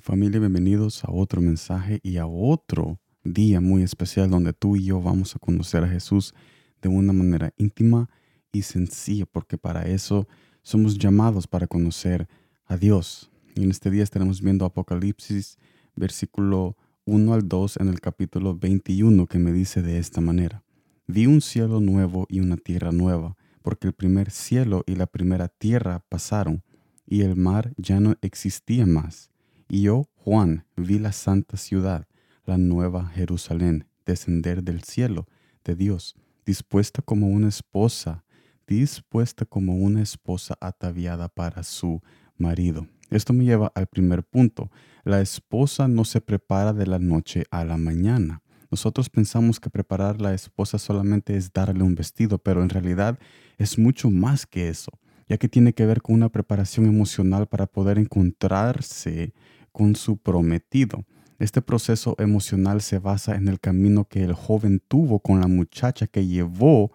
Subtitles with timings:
[0.00, 5.02] Familia, bienvenidos a otro mensaje y a otro día muy especial donde tú y yo
[5.02, 6.34] vamos a conocer a Jesús
[6.80, 8.08] de una manera íntima
[8.50, 10.26] y sencilla, porque para eso
[10.62, 12.28] somos llamados para conocer
[12.64, 13.30] a Dios.
[13.54, 15.58] Y en este día estaremos viendo Apocalipsis,
[15.96, 20.64] versículo 1 al 2 en el capítulo 21, que me dice de esta manera.
[21.08, 25.48] Vi un cielo nuevo y una tierra nueva, porque el primer cielo y la primera
[25.48, 26.62] tierra pasaron,
[27.04, 29.29] y el mar ya no existía más
[29.70, 32.08] y yo, Juan, vi la santa ciudad,
[32.44, 35.28] la nueva Jerusalén, descender del cielo
[35.64, 38.24] de Dios, dispuesta como una esposa,
[38.66, 42.02] dispuesta como una esposa ataviada para su
[42.36, 42.88] marido.
[43.10, 44.70] Esto me lleva al primer punto.
[45.04, 48.42] La esposa no se prepara de la noche a la mañana.
[48.72, 53.20] Nosotros pensamos que preparar la esposa solamente es darle un vestido, pero en realidad
[53.56, 54.90] es mucho más que eso,
[55.28, 59.32] ya que tiene que ver con una preparación emocional para poder encontrarse
[59.72, 61.04] con su prometido.
[61.38, 66.06] Este proceso emocional se basa en el camino que el joven tuvo con la muchacha
[66.06, 66.92] que llevó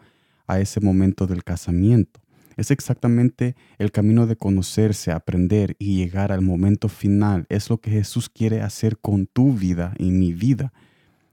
[0.47, 2.21] a ese momento del casamiento.
[2.57, 7.45] Es exactamente el camino de conocerse, aprender y llegar al momento final.
[7.49, 10.71] Es lo que Jesús quiere hacer con tu vida y mi vida.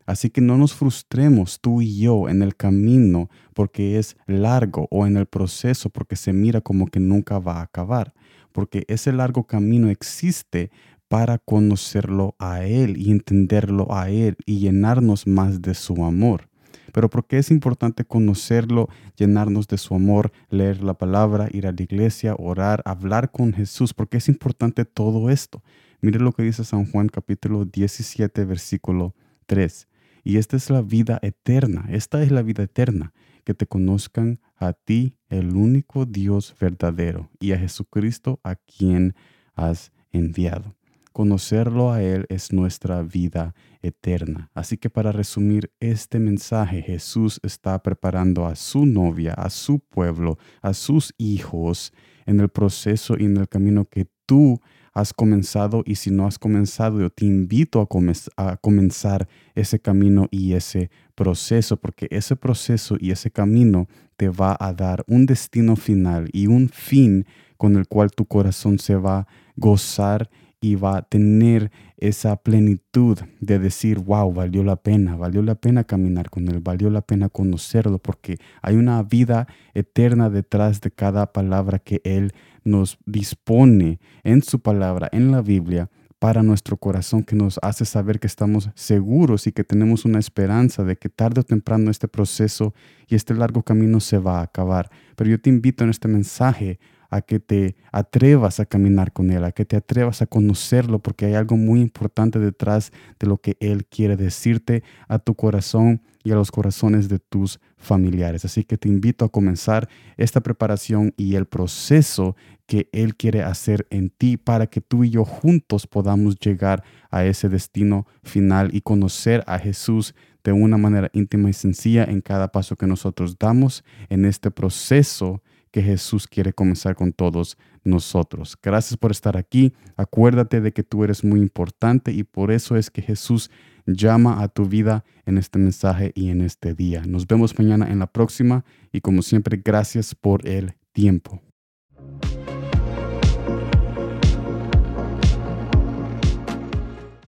[0.04, 5.06] Así que no nos frustremos tú y yo en el camino porque es largo o
[5.06, 8.12] en el proceso porque se mira como que nunca va a acabar.
[8.50, 10.70] Porque ese largo camino existe
[11.12, 16.48] para conocerlo a Él y entenderlo a Él y llenarnos más de su amor.
[16.90, 21.72] Pero ¿por qué es importante conocerlo, llenarnos de su amor, leer la palabra, ir a
[21.72, 23.92] la iglesia, orar, hablar con Jesús?
[23.92, 25.62] ¿Por qué es importante todo esto?
[26.00, 29.88] Mire lo que dice San Juan capítulo 17 versículo 3.
[30.24, 33.12] Y esta es la vida eterna, esta es la vida eterna,
[33.44, 39.14] que te conozcan a ti, el único Dios verdadero, y a Jesucristo a quien
[39.54, 40.74] has enviado.
[41.12, 44.50] Conocerlo a Él es nuestra vida eterna.
[44.54, 50.38] Así que para resumir este mensaje, Jesús está preparando a su novia, a su pueblo,
[50.62, 51.92] a sus hijos
[52.26, 54.60] en el proceso y en el camino que tú
[54.94, 60.28] has comenzado y si no has comenzado, yo te invito a, a, comenzar ese camino
[60.30, 65.76] y ese proceso, porque ese proceso y ese camino te va a dar un destino
[65.76, 70.28] final y un fin con el cual tu corazón se va a gozar
[70.62, 75.82] y va a tener esa plenitud de decir, wow, valió la pena, valió la pena
[75.82, 81.32] caminar con Él, valió la pena conocerlo, porque hay una vida eterna detrás de cada
[81.32, 85.90] palabra que Él nos dispone en su palabra, en la Biblia,
[86.20, 90.84] para nuestro corazón, que nos hace saber que estamos seguros y que tenemos una esperanza
[90.84, 92.72] de que tarde o temprano este proceso
[93.08, 94.88] y este largo camino se va a acabar.
[95.16, 96.78] Pero yo te invito en este mensaje
[97.12, 101.26] a que te atrevas a caminar con Él, a que te atrevas a conocerlo, porque
[101.26, 102.90] hay algo muy importante detrás
[103.20, 107.60] de lo que Él quiere decirte a tu corazón y a los corazones de tus
[107.76, 108.46] familiares.
[108.46, 112.34] Así que te invito a comenzar esta preparación y el proceso
[112.66, 117.26] que Él quiere hacer en ti para que tú y yo juntos podamos llegar a
[117.26, 122.50] ese destino final y conocer a Jesús de una manera íntima y sencilla en cada
[122.50, 128.56] paso que nosotros damos en este proceso que Jesús quiere comenzar con todos nosotros.
[128.62, 129.72] Gracias por estar aquí.
[129.96, 133.50] Acuérdate de que tú eres muy importante y por eso es que Jesús
[133.86, 137.02] llama a tu vida en este mensaje y en este día.
[137.06, 141.42] Nos vemos mañana en la próxima y como siempre, gracias por el tiempo.